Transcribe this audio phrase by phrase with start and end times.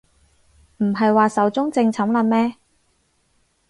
[0.77, 2.55] 唔係話壽終正寢喇咩